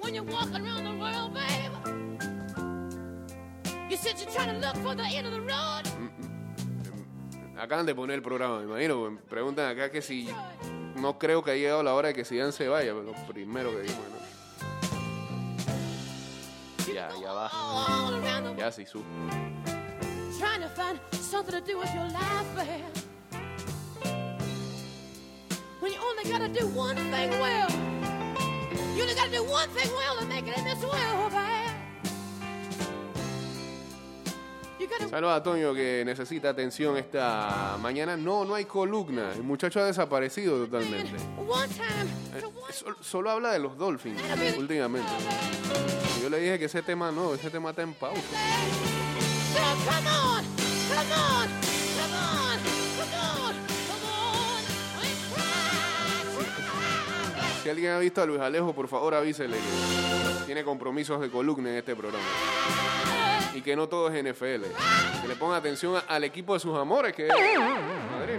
When 0.00 0.14
you're 0.14 0.24
walking 0.24 0.66
around 0.66 0.84
the 0.84 0.94
world, 0.98 1.34
babe, 1.34 1.72
you 3.90 3.98
said 3.98 4.18
you're 4.18 4.32
trying 4.32 4.58
to 4.58 4.66
look 4.66 4.76
for 4.76 4.94
the 4.94 5.02
end 5.14 5.26
of 5.26 5.34
the 5.34 5.42
road. 5.42 5.84
Acaban 7.58 7.84
de 7.84 7.94
poner 7.94 8.14
el 8.14 8.22
programa, 8.22 8.60
me 8.60 8.64
imagino. 8.64 9.10
Me 9.10 9.18
Preguntan 9.28 9.68
acá 9.68 9.90
que 9.90 10.00
si 10.00 10.26
no 10.96 11.18
creo 11.18 11.44
que 11.44 11.50
ha 11.50 11.54
llegado 11.54 11.82
la 11.82 11.92
hora 11.92 12.08
de 12.08 12.14
que 12.14 12.24
Zidane 12.24 12.52
se 12.52 12.66
vaya, 12.66 12.94
pero 12.94 13.02
lo 13.02 13.26
primero 13.26 13.72
que 13.72 13.82
dijimos, 13.82 14.08
¿no? 14.08 14.27
Ya, 16.98 17.08
ya 17.22 17.30
va. 17.32 17.46
All 17.52 18.14
around 18.18 18.42
the 18.44 18.50
world, 18.50 18.58
Ya 18.58 18.70
sí 18.74 18.84
supo. 18.84 19.06
trying 20.38 20.62
to 20.62 20.68
find 20.74 20.98
something 21.12 21.54
to 21.54 21.60
do 21.60 21.78
with 21.78 21.92
your 21.94 22.08
life, 22.10 22.48
babe. 22.58 22.84
When 25.80 25.92
you 25.92 26.00
only 26.10 26.24
gotta 26.32 26.48
do 26.48 26.66
one 26.74 26.96
thing 26.96 27.30
well. 27.38 27.70
You 28.96 29.02
only 29.02 29.14
gotta 29.14 29.30
do 29.30 29.44
one 29.44 29.68
thing 29.70 29.88
well 29.94 30.16
to 30.18 30.26
make 30.26 30.46
it 30.48 30.58
in 30.58 30.64
this 30.64 30.82
world, 30.82 31.27
gotta 34.88 35.08
Saludos 35.08 35.36
a 35.36 35.42
Toño 35.42 35.74
que 35.74 36.02
necesita 36.04 36.50
atención 36.50 36.96
esta 36.96 37.76
mañana. 37.80 38.16
No, 38.16 38.44
no 38.44 38.54
hay 38.54 38.64
columna. 38.64 39.32
El 39.34 39.42
muchacho 39.42 39.80
ha 39.80 39.84
desaparecido 39.84 40.56
totalmente. 40.64 41.16
Eh, 41.16 42.40
to 42.40 42.48
one 42.48 42.72
sol- 42.72 42.96
Solo 43.00 43.30
habla 43.30 43.52
de 43.52 43.58
los 43.58 43.76
Dolphins 43.76 44.20
últimamente. 44.58 45.08
Yo 46.22 46.28
le 46.30 46.38
dije 46.38 46.58
que 46.58 46.64
ese 46.66 46.82
tema 46.82 47.10
no, 47.12 47.34
ese 47.34 47.50
tema 47.50 47.70
está 47.70 47.82
en 47.82 47.94
pausa. 47.94 48.22
Si 57.62 57.68
alguien 57.68 57.92
ha 57.92 57.98
visto 57.98 58.22
a 58.22 58.26
Luis 58.26 58.40
Alejo, 58.40 58.72
por 58.74 58.88
favor 58.88 59.14
avísele 59.14 59.56
que 59.56 60.44
tiene 60.46 60.64
compromisos 60.64 61.20
de 61.20 61.30
columna 61.30 61.70
en 61.70 61.76
este 61.76 61.94
programa. 61.94 62.24
Y 63.54 63.62
que 63.62 63.74
no 63.76 63.88
todo 63.88 64.08
es 64.08 64.22
NFL. 64.22 64.64
Que 65.22 65.28
le 65.28 65.36
ponga 65.36 65.56
atención 65.56 66.00
al 66.06 66.24
equipo 66.24 66.54
de 66.54 66.60
sus 66.60 66.76
amores, 66.76 67.14
que 67.14 67.26
es 67.26 67.32
Madrid. 68.10 68.38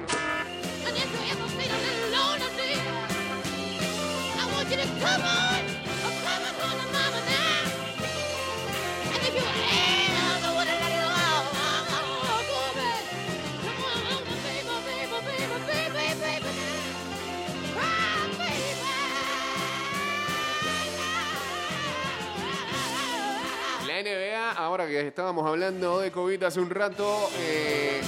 Ahora 24.70 24.86
que 24.86 25.08
estábamos 25.08 25.48
hablando 25.48 26.00
de 26.00 26.12
COVID 26.12 26.44
hace 26.44 26.60
un 26.60 26.70
rato, 26.70 27.32
eh, 27.40 28.00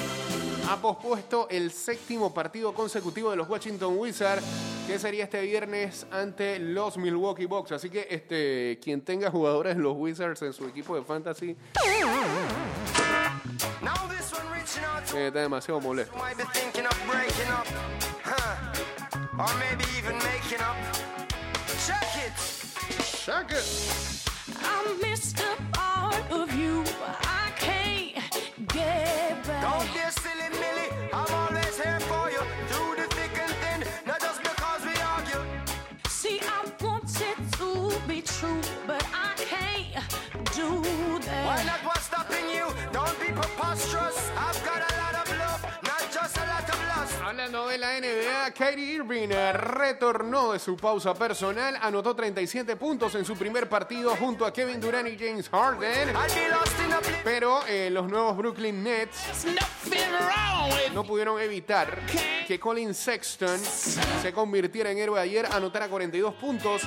ha 0.70 0.78
pospuesto 0.78 1.48
el 1.50 1.72
séptimo 1.72 2.36
partido 2.36 2.72
consecutivo 2.72 3.32
de 3.32 3.36
los 3.36 3.50
Washington 3.50 3.98
Wizards, 3.98 4.44
que 4.86 5.00
sería 5.00 5.24
este 5.24 5.42
viernes 5.42 6.06
ante 6.12 6.60
los 6.60 6.98
Milwaukee 6.98 7.48
Bucks. 7.48 7.72
Así 7.72 7.90
que 7.90 8.06
este, 8.12 8.80
quien 8.84 9.02
tenga 9.02 9.32
jugadores 9.32 9.76
de 9.76 9.82
los 9.82 9.98
Wizards 9.98 10.44
en 10.44 10.54
su 10.54 10.68
equipo 10.68 10.96
de 10.96 11.02
fantasy 11.02 11.58
Now 13.82 14.08
this 14.08 14.32
one 14.32 14.48
reaching 14.54 14.84
out 14.84 15.04
to 15.08 15.18
eh, 15.18 15.28
está 15.28 15.40
demasiado 15.40 15.82
molesto. 15.82 16.14
Check 21.88 22.04
it. 22.24 22.34
Shaq 23.26 23.52
it. 23.52 23.66
Part 26.12 26.32
of 26.32 26.54
you. 26.60 26.84
I 27.22 27.52
can't 27.56 28.68
get 28.68 29.48
back. 29.48 29.62
Don't 29.64 29.94
be 29.94 30.02
a 30.02 30.12
silly 30.12 30.50
Millie. 30.62 30.92
I'm 31.14 31.34
always 31.34 31.78
here 31.82 32.02
for 32.02 32.30
you. 32.30 32.44
Through 32.68 32.96
the 33.00 33.08
thick 33.16 33.32
and 33.40 33.54
thin. 33.62 33.80
Not 34.06 34.20
just 34.20 34.44
because 34.44 34.82
we 34.84 34.96
argue. 35.16 35.42
See, 36.10 36.42
I 36.42 36.70
want 36.84 37.22
it 37.22 37.38
to 37.60 38.08
be 38.10 38.22
true, 38.22 38.62
but 38.86 39.06
I 39.14 39.32
can't 39.38 40.04
do 40.54 40.84
that. 41.28 41.46
Why 41.46 41.64
not 41.64 41.80
what's 41.86 42.04
stopping 42.08 42.48
you? 42.58 42.68
Don't 42.92 43.18
be 43.22 43.32
preposterous. 43.32 44.20
I've 44.36 44.62
got 44.66 44.82
a 44.92 45.01
De 47.52 47.78
la 47.78 48.00
NBA, 48.00 48.52
Kyrie 48.52 48.94
Irving 48.94 49.28
retornó 49.28 50.54
de 50.54 50.60
su 50.60 50.78
pausa 50.78 51.14
personal, 51.14 51.78
anotó 51.82 52.16
37 52.16 52.78
puntos 52.78 53.14
en 53.16 53.26
su 53.26 53.36
primer 53.36 53.68
partido 53.68 54.16
junto 54.16 54.46
a 54.46 54.54
Kevin 54.54 54.80
Durant 54.80 55.10
y 55.10 55.18
James 55.18 55.50
Harden. 55.50 56.16
Pero 57.24 57.66
eh, 57.68 57.90
los 57.92 58.10
nuevos 58.10 58.36
Brooklyn 58.38 58.84
Nets 58.84 59.46
no 60.94 61.04
pudieron 61.04 61.40
evitar 61.40 62.00
que 62.48 62.60
Colin 62.60 62.94
Sexton 62.94 63.60
se 63.60 64.34
convirtiera 64.34 64.92
en 64.92 64.98
héroe 64.98 65.20
ayer, 65.20 65.46
anotara 65.46 65.88
42 65.88 66.34
puntos 66.36 66.82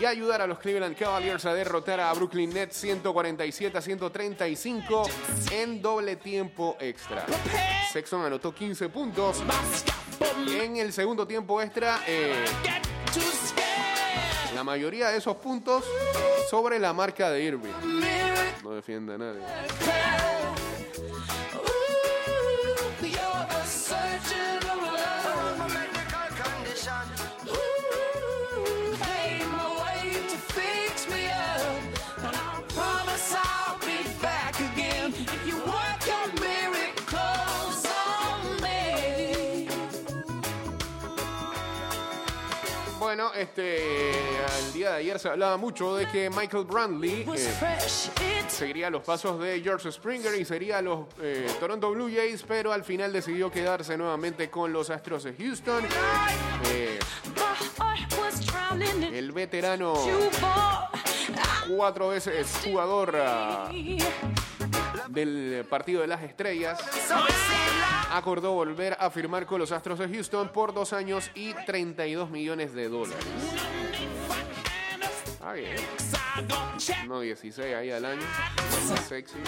y 0.00 0.04
ayudar 0.04 0.40
a 0.40 0.46
los 0.46 0.58
Cleveland 0.58 0.96
Cavaliers 0.96 1.44
a 1.44 1.54
derrotar 1.54 2.00
a 2.00 2.12
Brooklyn 2.14 2.52
Nets 2.52 2.76
147 2.76 3.76
a 3.76 3.82
135 3.82 5.02
en 5.50 5.82
doble 5.82 6.16
tiempo 6.16 6.76
extra. 6.80 7.26
Sexton 7.92 8.24
anotó 8.24 8.54
15 8.54 8.88
puntos. 8.88 9.42
En 10.48 10.76
el 10.76 10.92
segundo 10.92 11.26
tiempo 11.26 11.60
extra, 11.60 12.00
eh, 12.06 12.44
la 14.54 14.64
mayoría 14.64 15.08
de 15.08 15.18
esos 15.18 15.36
puntos 15.36 15.84
sobre 16.48 16.78
la 16.78 16.92
marca 16.92 17.30
de 17.30 17.42
Irving. 17.42 18.21
No 18.62 18.70
defiende 18.70 19.14
a 19.14 19.18
nadie. 19.18 19.40
Bueno, 43.12 43.30
este, 43.34 44.10
el 44.10 44.72
día 44.72 44.92
de 44.92 44.96
ayer 44.96 45.18
se 45.18 45.28
hablaba 45.28 45.58
mucho 45.58 45.96
de 45.96 46.06
que 46.08 46.30
Michael 46.30 46.64
Brantley 46.64 47.26
eh, 47.34 48.41
seguiría 48.62 48.90
los 48.90 49.02
pasos 49.02 49.40
de 49.40 49.60
George 49.60 49.90
Springer 49.90 50.40
y 50.40 50.44
sería 50.44 50.80
los 50.80 51.06
eh, 51.20 51.48
Toronto 51.58 51.90
Blue 51.90 52.08
Jays, 52.08 52.44
pero 52.46 52.72
al 52.72 52.84
final 52.84 53.12
decidió 53.12 53.50
quedarse 53.50 53.98
nuevamente 53.98 54.50
con 54.50 54.72
los 54.72 54.88
Astros 54.88 55.24
de 55.24 55.34
Houston. 55.34 55.84
Eh, 56.70 56.96
el 59.12 59.32
veterano, 59.32 59.94
cuatro 61.74 62.10
veces 62.10 62.60
jugador 62.64 63.16
ah, 63.16 63.68
del 65.08 65.66
partido 65.68 66.02
de 66.02 66.06
las 66.06 66.22
estrellas, 66.22 66.78
acordó 68.12 68.52
volver 68.52 68.96
a 69.00 69.10
firmar 69.10 69.44
con 69.44 69.58
los 69.58 69.72
Astros 69.72 69.98
de 69.98 70.08
Houston 70.08 70.50
por 70.50 70.72
dos 70.72 70.92
años 70.92 71.32
y 71.34 71.52
32 71.66 72.30
millones 72.30 72.74
de 72.74 72.88
dólares. 72.88 73.26
Ah, 75.44 75.54
bien. 75.54 75.74
No, 77.08 77.20
16 77.20 77.74
ahí 77.74 77.90
al 77.90 78.04
año. 78.04 78.22
Sexy. 79.08 79.38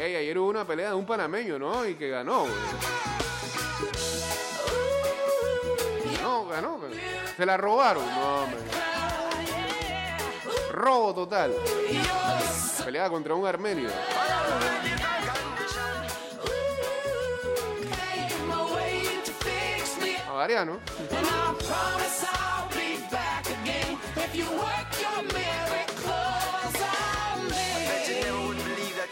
Ey, 0.00 0.16
ayer 0.16 0.38
hubo 0.38 0.48
una 0.48 0.64
pelea 0.64 0.88
de 0.88 0.94
un 0.94 1.04
panameño, 1.04 1.58
¿no? 1.58 1.84
Y 1.84 1.94
que 1.94 2.08
ganó, 2.08 2.44
güey. 2.44 2.54
No, 6.22 6.46
ganó. 6.46 6.78
güey. 6.78 6.92
Se 7.36 7.44
la 7.44 7.58
robaron. 7.58 8.06
No, 8.06 8.44
hombre. 8.44 8.60
Robo 10.72 11.14
total. 11.14 11.54
Peleaba 12.82 13.10
contra 13.10 13.34
un 13.34 13.46
armenio. 13.46 13.90
Avariano. 20.30 20.80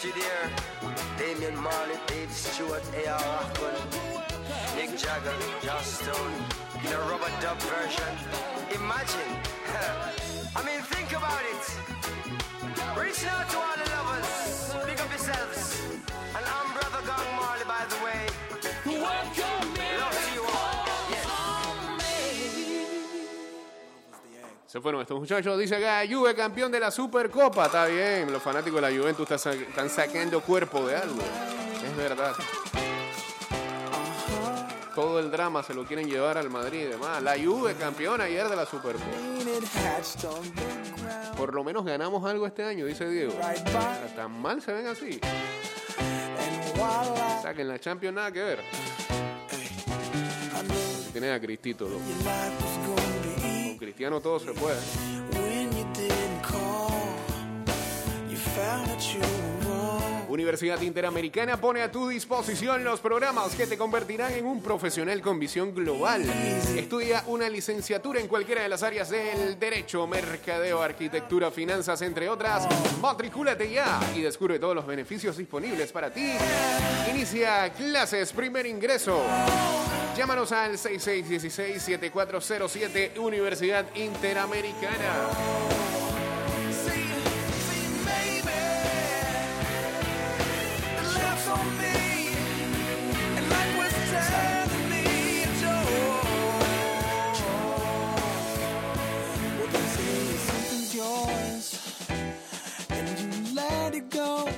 you 0.04 0.12
there, 0.12 0.50
Damien 1.18 1.56
Marley, 1.61 1.98
Dave 2.06 2.30
Stewart, 2.30 2.82
A.R. 2.94 3.18
Rahman, 3.18 3.74
Nick 4.76 4.96
Jagger, 4.96 5.34
Josh 5.62 5.87
Stone, 5.87 6.34
in 6.84 6.92
a 6.92 6.98
rubber 7.11 7.30
dub 7.40 7.58
version. 7.58 8.14
Imagine. 8.74 9.32
I 10.56 10.62
mean, 10.64 10.80
think 10.82 11.11
about 11.11 11.42
it. 11.52 11.64
Reach 13.00 13.26
out 13.26 13.50
to 13.50 13.56
all 13.58 13.76
the 13.76 13.90
lovers, 13.90 14.74
Pick 14.87 15.02
up 15.02 15.11
yourselves, 15.11 15.82
and 16.37 16.44
I'm 16.46 16.67
Se 24.68 24.81
fueron 24.83 25.00
estos 25.00 25.18
muchachos. 25.18 25.59
Dice 25.59 25.76
acá, 25.76 26.02
Juve 26.09 26.35
campeón 26.35 26.70
de 26.70 26.78
la 26.78 26.90
Supercopa. 26.90 27.66
Está 27.66 27.87
bien, 27.87 28.31
los 28.31 28.42
fanáticos 28.42 28.83
de 28.83 28.90
la 28.90 28.96
Juventus 28.96 29.22
están, 29.22 29.38
sa- 29.38 29.54
están 29.54 29.88
sacando 29.88 30.42
cuerpo 30.42 30.87
de 30.87 30.94
algo. 30.96 31.22
Es 31.85 31.96
verdad. 31.96 32.35
Todo 34.94 35.20
el 35.20 35.31
drama 35.31 35.62
se 35.62 35.72
lo 35.72 35.87
quieren 35.87 36.07
llevar 36.07 36.37
al 36.37 36.50
Madrid 36.50 36.81
y 36.81 36.85
demás. 36.85 37.22
La 37.22 37.35
Juve 37.42 37.74
campeona 37.76 38.24
ayer 38.24 38.46
de 38.46 38.57
la 38.57 38.66
Supercopa. 38.66 39.07
Por 41.37 41.54
lo 41.54 41.64
menos 41.64 41.85
ganamos 41.87 42.22
algo 42.28 42.46
este 42.46 42.62
año, 42.64 42.85
dice 42.85 43.09
Diego. 43.09 43.33
Tan 44.16 44.33
mal 44.42 44.61
se 44.61 44.72
ven 44.72 44.87
así. 44.88 45.18
Saquen 47.42 47.68
la 47.68 47.78
Champions, 47.78 48.14
nada 48.16 48.31
que 48.33 48.42
ver. 48.42 48.61
Tienen 51.12 51.33
a 51.33 51.40
Cristito, 51.40 51.88
loco. 51.88 52.02
Cristiano 53.88 54.20
todo 54.20 54.38
se 54.38 54.53
puede. 54.53 54.77
Universidad 60.29 60.79
Interamericana 60.83 61.59
pone 61.59 61.81
a 61.81 61.90
tu 61.90 62.07
disposición 62.11 62.85
los 62.85 63.01
programas 63.01 63.55
que 63.55 63.66
te 63.66 63.79
convertirán 63.79 64.35
en 64.35 64.44
un 64.44 64.61
profesional 64.61 65.22
con 65.22 65.38
visión 65.38 65.74
global. 65.74 66.22
Estudia 66.77 67.24
una 67.29 67.48
licenciatura 67.48 68.20
en 68.20 68.29
cualquiera 68.29 68.61
de 68.61 68.68
las 68.68 68.83
áreas 68.83 69.09
del 69.09 69.59
derecho, 69.59 70.07
mercadeo, 70.07 70.83
arquitectura, 70.83 71.51
finanzas, 71.51 72.03
entre 72.03 72.29
otras. 72.29 72.68
Matricúlate 73.01 73.72
ya 73.72 73.98
y 74.14 74.20
descubre 74.20 74.59
todos 74.59 74.74
los 74.74 74.87
beneficios 74.87 75.38
disponibles 75.38 75.92
para 75.92 76.12
ti. 76.12 76.35
Inicia 77.11 77.72
clases, 77.72 78.35
primer 78.35 78.66
ingreso. 78.66 79.24
Llámanos 80.18 80.50
al 80.50 80.72
6616-7407 80.72 83.16
Universidad 83.18 83.87
Interamericana. 83.94 85.28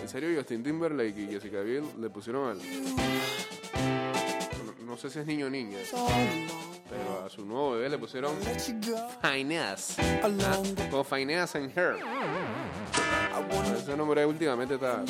En 0.01 0.09
serio, 0.09 0.31
Justin 0.35 0.63
Timberlake 0.63 1.21
y 1.21 1.27
Jessica 1.27 1.61
Biel 1.61 1.85
le 2.01 2.09
pusieron 2.09 2.49
al. 2.49 2.59
No, 4.91 4.97
sé 4.97 5.09
si 5.09 5.21
es 5.21 5.27
niño 5.27 5.47
o 5.47 5.51
niña, 5.51 5.79
pero 6.89 7.25
a 7.25 7.29
su 7.29 7.45
nuevo 7.45 7.75
bebé 7.75 7.91
le 7.91 7.99
pusieron 7.99 8.35
Finesse. 9.23 10.03
¿ah? 10.03 10.29
Como 10.91 11.05
Finesse 11.05 11.55
and 11.59 11.79
Her. 11.79 11.95
Ese 13.79 13.97
nombre 13.97 14.27
últimamente 14.27 14.75
está. 14.75 15.05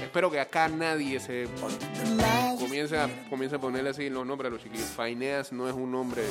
Espero 0.00 0.30
que 0.30 0.38
acá 0.38 0.68
nadie 0.68 1.18
se 1.18 1.48
comience 2.60 2.96
a, 2.96 3.08
comience 3.28 3.56
a 3.56 3.58
ponerle 3.58 3.90
así 3.90 4.08
los 4.08 4.24
nombres 4.24 4.52
a 4.52 4.54
los 4.54 4.62
chiquillos. 4.62 4.86
Finesse 4.86 5.52
no 5.52 5.68
es 5.68 5.74
un 5.74 5.90
nombre 5.90 6.22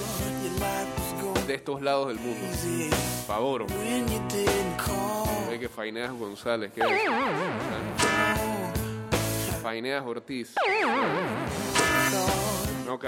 de 1.45 1.53
estos 1.53 1.81
lados 1.81 2.07
del 2.07 2.19
mundo. 2.19 2.47
Favor. 3.27 3.65
Ve 5.49 5.59
que 5.59 5.67
Faineas 5.67 6.13
González, 6.13 6.71
¿qué 6.73 6.79
es? 6.79 6.87
Faineas 9.61 10.05
Ortiz. 10.05 10.55
No 12.93 12.99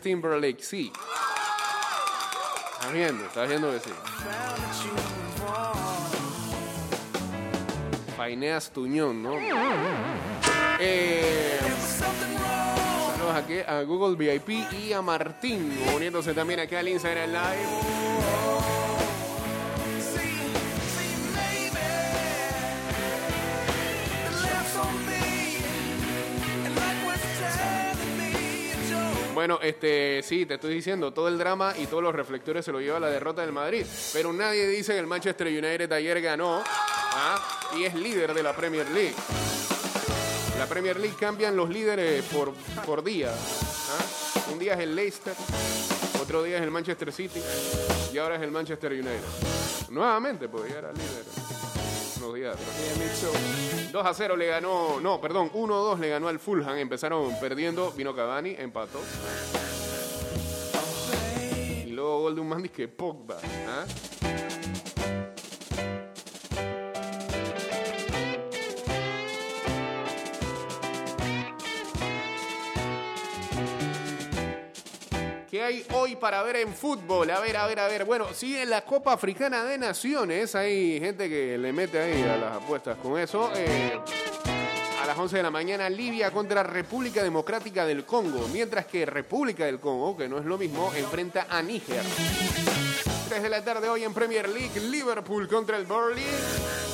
Timberlake, 0.00 0.60
sí. 0.60 0.92
¿Estás 2.74 2.92
viendo? 2.92 3.24
¿Estás 3.24 3.48
viendo 3.48 3.70
que 3.70 3.78
sí? 3.78 3.90
Faineas 8.16 8.70
Tuñón, 8.70 9.22
¿no? 9.22 9.34
Eh, 10.80 11.60
saludos 13.16 13.36
aquí 13.36 13.58
a 13.60 13.82
Google 13.82 14.16
VIP 14.16 14.72
y 14.72 14.92
a 14.92 15.00
Martín, 15.00 15.78
uniéndose 15.94 16.34
también 16.34 16.58
aquí 16.60 16.74
al 16.74 16.88
Instagram 16.88 17.30
Live. 17.30 18.55
Bueno, 29.36 29.58
este, 29.60 30.22
sí, 30.22 30.46
te 30.46 30.54
estoy 30.54 30.72
diciendo, 30.72 31.12
todo 31.12 31.28
el 31.28 31.36
drama 31.36 31.74
y 31.76 31.84
todos 31.88 32.02
los 32.02 32.14
reflectores 32.14 32.64
se 32.64 32.72
lo 32.72 32.80
lleva 32.80 32.98
la 32.98 33.08
derrota 33.08 33.42
del 33.42 33.52
Madrid. 33.52 33.84
Pero 34.14 34.32
nadie 34.32 34.66
dice 34.66 34.94
que 34.94 34.98
el 34.98 35.06
Manchester 35.06 35.48
United 35.48 35.92
ayer 35.92 36.22
ganó 36.22 36.64
¿ah? 36.64 37.68
y 37.76 37.84
es 37.84 37.94
líder 37.94 38.32
de 38.32 38.42
la 38.42 38.56
Premier 38.56 38.88
League. 38.92 39.12
La 40.58 40.64
Premier 40.64 40.98
League 40.98 41.16
cambian 41.20 41.54
los 41.54 41.68
líderes 41.68 42.24
por, 42.24 42.54
por 42.86 43.04
día. 43.04 43.30
¿ah? 43.30 44.50
Un 44.54 44.58
día 44.58 44.72
es 44.72 44.80
el 44.80 44.96
Leicester, 44.96 45.34
otro 46.22 46.42
día 46.42 46.56
es 46.56 46.62
el 46.62 46.70
Manchester 46.70 47.12
City 47.12 47.42
y 48.14 48.16
ahora 48.16 48.36
es 48.36 48.42
el 48.42 48.50
Manchester 48.50 48.90
United. 48.90 49.90
Nuevamente, 49.90 50.48
pues 50.48 50.72
ya 50.72 50.78
era 50.78 50.92
líder. 50.92 51.45
Unos 52.26 52.34
días 52.34 52.54
atrás. 52.54 53.92
2 53.92 54.06
a 54.06 54.14
0 54.14 54.36
le 54.36 54.46
ganó, 54.46 55.00
no, 55.00 55.20
perdón, 55.20 55.48
1 55.54 55.74
a 55.74 55.78
2 55.78 56.00
le 56.00 56.08
ganó 56.08 56.26
al 56.26 56.40
Fulham. 56.40 56.76
Empezaron 56.76 57.38
perdiendo, 57.38 57.92
vino 57.92 58.16
Cavani, 58.16 58.56
empató. 58.58 59.00
Y 61.84 61.90
luego 61.90 62.22
gol 62.22 62.34
de 62.34 62.40
un 62.40 62.48
man 62.48 62.68
que 62.68 62.88
Pogba. 62.88 63.36
¿ah? 63.68 63.84
¿Qué 75.56 75.62
hay 75.62 75.86
hoy 75.94 76.16
para 76.16 76.42
ver 76.42 76.56
en 76.56 76.74
fútbol? 76.74 77.30
A 77.30 77.40
ver, 77.40 77.56
a 77.56 77.66
ver, 77.66 77.80
a 77.80 77.88
ver. 77.88 78.04
Bueno, 78.04 78.26
sí, 78.34 78.54
en 78.58 78.68
la 78.68 78.84
Copa 78.84 79.14
Africana 79.14 79.64
de 79.64 79.78
Naciones 79.78 80.54
hay 80.54 81.00
gente 81.00 81.30
que 81.30 81.56
le 81.56 81.72
mete 81.72 81.98
ahí 81.98 82.22
a 82.24 82.36
las 82.36 82.56
apuestas 82.58 82.98
con 82.98 83.18
eso. 83.18 83.50
Eh, 83.56 83.98
a 85.02 85.06
las 85.06 85.16
11 85.16 85.38
de 85.38 85.42
la 85.42 85.50
mañana, 85.50 85.88
Libia 85.88 86.30
contra 86.30 86.62
República 86.62 87.22
Democrática 87.22 87.86
del 87.86 88.04
Congo. 88.04 88.46
Mientras 88.52 88.84
que 88.84 89.06
República 89.06 89.64
del 89.64 89.80
Congo, 89.80 90.14
que 90.14 90.28
no 90.28 90.36
es 90.36 90.44
lo 90.44 90.58
mismo, 90.58 90.92
enfrenta 90.94 91.46
a 91.48 91.62
Níger. 91.62 92.02
3 93.30 93.42
de 93.42 93.48
la 93.48 93.64
tarde 93.64 93.88
hoy 93.88 94.04
en 94.04 94.12
Premier 94.12 94.50
League, 94.50 94.78
Liverpool 94.78 95.48
contra 95.48 95.78
el 95.78 95.86
Burnley. 95.86 96.85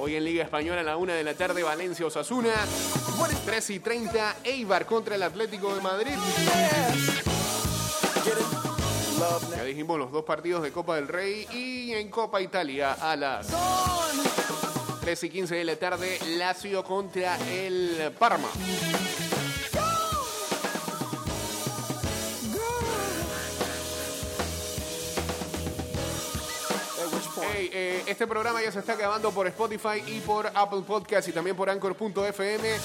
Hoy 0.00 0.14
en 0.14 0.24
Liga 0.24 0.44
Española 0.44 0.80
a 0.80 0.84
la 0.84 0.96
1 0.96 1.12
de 1.12 1.24
la 1.24 1.34
tarde, 1.34 1.62
Valencia 1.62 2.06
Osasuna. 2.06 2.54
3 3.44 3.70
y 3.70 3.80
30, 3.80 4.36
Eibar 4.44 4.86
contra 4.86 5.16
el 5.16 5.22
Atlético 5.24 5.74
de 5.74 5.80
Madrid. 5.80 6.12
Ya 9.56 9.64
dijimos 9.64 9.98
los 9.98 10.12
dos 10.12 10.24
partidos 10.24 10.62
de 10.62 10.70
Copa 10.70 10.94
del 10.94 11.08
Rey 11.08 11.46
y 11.52 11.92
en 11.92 12.10
Copa 12.10 12.40
Italia 12.40 12.92
a 12.92 13.16
las 13.16 13.48
3 15.00 15.24
y 15.24 15.30
15 15.30 15.56
de 15.56 15.64
la 15.64 15.76
tarde, 15.76 16.18
Lazio 16.36 16.84
contra 16.84 17.36
el 17.50 18.12
Parma. 18.16 18.48
Eh, 27.98 28.04
este 28.06 28.26
programa 28.26 28.62
ya 28.62 28.70
se 28.70 28.78
está 28.78 28.92
acabando 28.92 29.30
por 29.32 29.46
Spotify 29.46 30.02
y 30.06 30.20
por 30.20 30.46
Apple 30.46 30.82
Podcast 30.86 31.28
y 31.28 31.32
también 31.32 31.56
por 31.56 31.68
Anchor.fm. 31.68 32.76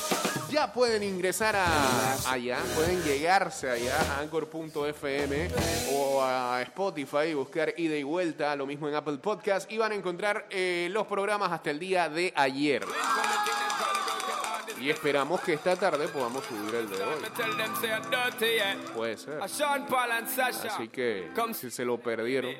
Ya 0.49 0.71
pueden 0.71 1.03
ingresar 1.03 1.55
a 1.55 2.31
allá, 2.31 2.59
pueden 2.75 3.01
llegarse 3.03 3.69
allá 3.69 3.95
a 3.95 4.19
Anchor.fm 4.19 5.49
o 5.93 6.21
a 6.23 6.61
Spotify 6.63 7.27
y 7.29 7.33
buscar 7.33 7.73
ida 7.77 7.95
y 7.95 8.03
vuelta, 8.03 8.55
lo 8.55 8.65
mismo 8.65 8.87
en 8.87 8.95
Apple 8.95 9.17
Podcast 9.17 9.71
y 9.71 9.77
van 9.77 9.91
a 9.91 9.95
encontrar 9.95 10.47
eh, 10.49 10.87
los 10.91 11.07
programas 11.07 11.51
hasta 11.51 11.69
el 11.71 11.79
día 11.79 12.09
de 12.09 12.31
ayer. 12.35 12.85
Y 14.79 14.89
esperamos 14.89 15.39
que 15.41 15.53
esta 15.53 15.75
tarde 15.75 16.07
podamos 16.09 16.43
subir 16.45 16.75
el 16.75 16.89
de 16.89 17.01
hoy. 17.01 17.21
Puede 18.93 19.17
ser. 19.17 19.41
Así 20.67 20.89
que 20.89 21.31
si 21.53 21.71
se 21.71 21.85
lo 21.85 21.97
perdieron, 21.99 22.53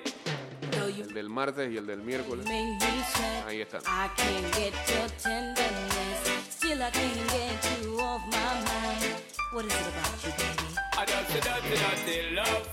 el 0.72 1.14
del 1.14 1.30
martes 1.30 1.72
y 1.72 1.78
el 1.78 1.86
del 1.86 2.02
miércoles, 2.02 2.46
ahí 3.48 3.62
están. 3.62 3.82
I 3.82 4.10
can't 4.16 4.56
get 4.56 4.74
your 4.90 5.10
tenderness. 5.22 6.20
Still, 6.50 6.82
I 6.82 6.90
can't 6.92 7.30
get 7.32 7.84
you 7.84 8.00
off 8.00 8.22
my 8.28 8.38
mind. 8.38 9.16
What 9.52 9.66
is 9.66 9.74
it 9.74 9.88
about 9.88 10.24
you, 10.24 10.32
baby? 10.38 10.68
I 10.98 11.06
dirty, 11.06 11.40
dirty, 11.42 11.76
dirty 11.78 12.36
love. 12.36 12.68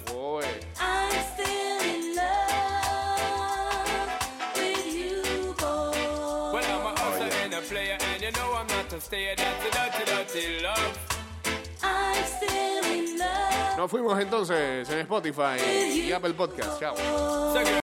I'm 0.80 1.12
still 1.34 1.80
in 1.80 2.16
love 2.16 3.86
with 4.56 4.86
you, 4.94 5.54
boy. 5.58 6.52
Well, 6.54 6.64
I'm 6.64 6.86
a 6.86 6.88
hustler 6.98 7.30
and 7.44 7.54
a 7.54 7.60
player, 7.60 7.98
and 8.00 8.22
you 8.22 8.30
know 8.32 8.54
I'm 8.54 8.66
not 8.68 8.92
a 8.92 9.00
stayer. 9.00 9.34
Dirty, 9.36 9.70
dirty, 9.72 10.04
dirty 10.04 10.62
love. 10.62 10.98
I'm 11.82 12.24
still 12.24 12.84
in 12.84 13.18
love 13.18 13.76
Nos 13.76 13.90
fuimos 13.90 14.20
entonces 14.20 14.88
en 14.90 15.00
Spotify 15.00 15.58
y 15.94 16.12
Apple 16.12 16.34
Podcast. 16.34 16.78
Chao. 16.78 16.94